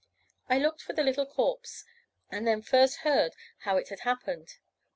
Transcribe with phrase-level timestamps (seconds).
[0.49, 1.85] I looked for the little corpse,
[2.31, 4.57] and then first heard how it had happened.